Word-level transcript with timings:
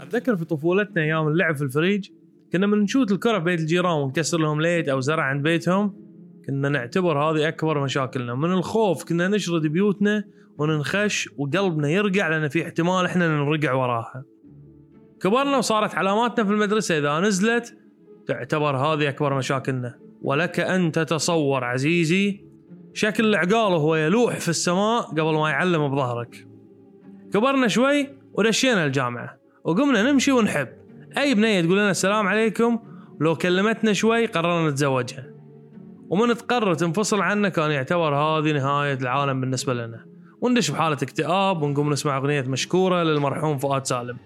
أتذكر 0.00 0.36
في 0.36 0.44
طفولتنا 0.44 1.02
أيام 1.02 1.28
اللعب 1.28 1.56
في 1.56 1.62
الفريج 1.62 2.10
كنا 2.52 2.66
من 2.66 2.78
نشوت 2.78 3.12
الكرة 3.12 3.38
في 3.38 3.44
بيت 3.44 3.60
الجيران 3.60 4.02
ونكسر 4.02 4.38
لهم 4.38 4.60
ليت 4.60 4.88
أو 4.88 5.00
زرع 5.00 5.22
عند 5.22 5.42
بيتهم. 5.42 5.94
كنا 6.46 6.68
نعتبر 6.68 7.18
هذه 7.18 7.48
أكبر 7.48 7.84
مشاكلنا. 7.84 8.34
من 8.34 8.52
الخوف 8.52 9.04
كنا 9.04 9.28
نشرد 9.28 9.66
بيوتنا 9.66 10.24
وننخش 10.58 11.28
وقلبنا 11.38 11.88
يرقع 11.88 12.28
لأن 12.28 12.48
في 12.48 12.62
احتمال 12.62 13.04
إحنا 13.04 13.28
نرقع 13.28 13.72
وراها. 13.72 14.24
كبرنا 15.20 15.56
وصارت 15.56 15.94
علاماتنا 15.94 16.44
في 16.44 16.52
المدرسة 16.52 16.98
إذا 16.98 17.20
نزلت 17.20 17.78
تعتبر 18.26 18.76
هذه 18.76 19.08
أكبر 19.08 19.34
مشاكلنا. 19.34 19.98
ولك 20.22 20.60
أن 20.60 20.92
تتصور 20.92 21.64
عزيزي 21.64 22.44
شكل 22.92 23.24
العقال 23.24 23.72
وهو 23.72 23.96
يلوح 23.96 24.40
في 24.40 24.48
السماء 24.48 25.02
قبل 25.02 25.34
ما 25.34 25.50
يعلم 25.50 25.88
بظهرك. 25.88 26.46
كبرنا 27.32 27.68
شوي 27.68 28.08
ودشينا 28.32 28.86
الجامعة. 28.86 29.43
وقمنا 29.64 30.02
نمشي 30.02 30.32
ونحب. 30.32 30.68
أي 31.18 31.34
بنية 31.34 31.60
تقول 31.60 31.78
لنا 31.78 31.90
السلام 31.90 32.28
عليكم 32.28 32.78
لو 33.20 33.36
كلمتنا 33.36 33.92
شوي 33.92 34.26
قررنا 34.26 34.70
نتزوجها. 34.70 35.26
ومن 36.08 36.34
تقرر 36.34 36.74
تنفصل 36.74 37.20
عنه 37.20 37.48
كان 37.48 37.70
يعتبر 37.70 38.14
هذه 38.14 38.52
نهاية 38.52 38.94
العالم 38.94 39.40
بالنسبة 39.40 39.74
لنا. 39.74 40.04
وندش 40.40 40.70
بحالة 40.70 40.96
اكتئاب 41.02 41.62
ونقوم 41.62 41.92
نسمع 41.92 42.16
أغنية 42.16 42.42
مشكورة 42.42 43.02
للمرحوم 43.02 43.58
فؤاد 43.58 43.86
سالم. 43.86 44.16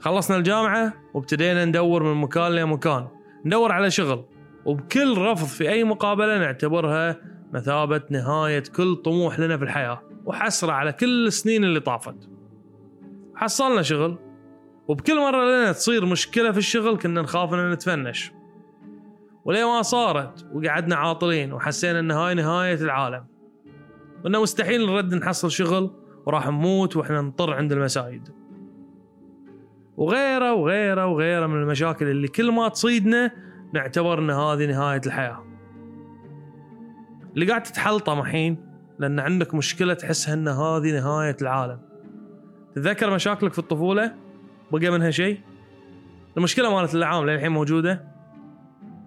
خلصنا 0.00 0.36
الجامعة 0.36 0.92
وابتدينا 1.14 1.64
ندور 1.64 2.02
من 2.02 2.20
مكان 2.20 2.52
لمكان. 2.52 3.06
ندور 3.44 3.72
على 3.72 3.90
شغل. 3.90 4.24
وبكل 4.64 5.18
رفض 5.18 5.46
في 5.46 5.70
أي 5.70 5.84
مقابلة 5.84 6.38
نعتبرها 6.38 7.16
مثابة 7.52 8.02
نهاية 8.10 8.62
كل 8.76 8.96
طموح 8.96 9.40
لنا 9.40 9.56
في 9.56 9.64
الحياة. 9.64 10.02
وحسرة 10.24 10.72
على 10.72 10.92
كل 10.92 11.26
السنين 11.26 11.64
اللي 11.64 11.80
طافت. 11.80 12.28
حصلنا 13.34 13.82
شغل. 13.82 14.18
وبكل 14.88 15.20
مرة 15.20 15.44
لنا 15.44 15.72
تصير 15.72 16.06
مشكلة 16.06 16.52
في 16.52 16.58
الشغل 16.58 16.98
كنا 16.98 17.22
نخاف 17.22 17.54
ان 17.54 17.70
نتفنش. 17.70 18.32
وليه 19.44 19.64
ما 19.64 19.82
صارت؟ 19.82 20.46
وقعدنا 20.52 20.96
عاطلين 20.96 21.52
وحسينا 21.52 22.00
إن 22.00 22.10
هاي 22.10 22.34
نهاية 22.34 22.74
العالم. 22.74 23.26
وانه 24.24 24.42
مستحيل 24.42 24.86
نرد 24.86 25.14
نحصل 25.14 25.50
شغل 25.50 25.90
وراح 26.26 26.46
نموت 26.46 26.96
وإحنا 26.96 27.20
نطر 27.20 27.54
عند 27.54 27.72
المسايد 27.72 28.28
وغيره 29.96 30.52
وغيره 30.52 31.06
وغيره 31.06 31.46
من 31.46 31.62
المشاكل 31.62 32.06
اللي 32.06 32.28
كل 32.28 32.52
ما 32.52 32.68
تصيدنا 32.68 33.30
نعتبر 33.74 34.18
إن 34.18 34.30
هذه 34.30 34.66
نهاية 34.66 35.00
الحياة. 35.06 35.44
اللي 37.34 37.46
قاعد 37.46 37.62
تتحلطم 37.62 38.18
الحين 38.20 38.66
لأن 38.98 39.20
عندك 39.20 39.54
مشكلة 39.54 39.94
تحسها 39.94 40.34
إن 40.34 40.48
هذه 40.48 40.92
نهاية 40.92 41.36
العالم. 41.42 41.80
تتذكر 42.74 43.14
مشاكلك 43.14 43.52
في 43.52 43.58
الطفولة؟ 43.58 44.25
بقى 44.72 44.90
منها 44.90 45.10
شيء؟ 45.10 45.40
المشكلة 46.36 46.74
مالت 46.74 46.94
العام 46.94 47.26
للحين 47.30 47.52
موجودة؟ 47.52 48.04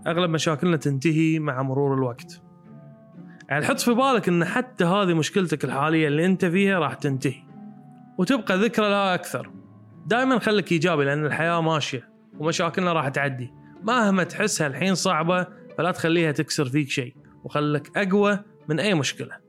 أغلب 0.08 0.30
مشاكلنا 0.30 0.78
تنتهي 0.78 1.40
مع 1.40 1.62
مرور 1.62 1.94
الوقت. 1.94 2.42
يعني 3.50 3.66
حط 3.66 3.80
في 3.80 3.94
بالك 3.94 4.28
إن 4.28 4.46
حتى 4.46 4.84
هذه 4.84 5.14
مشكلتك 5.14 5.66
الحالية 5.66 6.08
اللي 6.08 6.26
أنت 6.26 6.46
فيها 6.46 6.80
راح 6.80 6.94
تنتهي. 6.94 7.44
وتبقى 8.18 8.58
ذكرى 8.58 8.90
لا 8.90 9.14
أكثر. 9.14 9.52
دائما 10.06 10.40
خليك 10.40 10.72
إيجابي 10.72 11.06
لأن 11.06 11.26
الحياة 11.26 11.62
ماشية 11.62 12.10
ومشاكلنا 12.40 12.94
راح 12.94 13.10
تعدي. 13.10 13.54
مهما 13.84 14.24
تحسها 14.24 14.68
الحين 14.68 14.96
صعبة 14.96 15.48
فلا 15.78 15.92
تخليها 15.92 16.32
تكسر 16.32 16.66
فيك 16.66 16.90
شيء. 16.90 17.16
وخلك 17.44 17.98
أقوى 17.98 18.40
من 18.68 18.80
أي 18.80 18.94
مشكلة. 18.94 19.49